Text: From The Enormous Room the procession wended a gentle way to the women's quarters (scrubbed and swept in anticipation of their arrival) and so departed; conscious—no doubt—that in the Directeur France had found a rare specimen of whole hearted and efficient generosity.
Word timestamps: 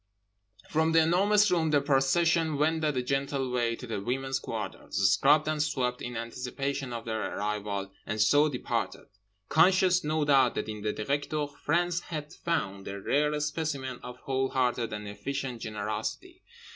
From 0.67 0.93
The 0.93 1.03
Enormous 1.03 1.51
Room 1.51 1.69
the 1.69 1.79
procession 1.79 2.57
wended 2.57 2.97
a 2.97 3.03
gentle 3.03 3.51
way 3.51 3.75
to 3.75 3.85
the 3.85 4.01
women's 4.01 4.39
quarters 4.39 4.95
(scrubbed 5.13 5.47
and 5.47 5.61
swept 5.61 6.01
in 6.01 6.17
anticipation 6.17 6.91
of 6.91 7.05
their 7.05 7.35
arrival) 7.37 7.91
and 8.07 8.19
so 8.19 8.49
departed; 8.49 9.05
conscious—no 9.49 10.25
doubt—that 10.25 10.67
in 10.67 10.81
the 10.81 10.91
Directeur 10.91 11.45
France 11.45 11.99
had 11.99 12.33
found 12.33 12.87
a 12.87 12.99
rare 12.99 13.39
specimen 13.39 13.99
of 14.01 14.17
whole 14.21 14.49
hearted 14.49 14.91
and 14.91 15.07
efficient 15.07 15.61
generosity. 15.61 16.41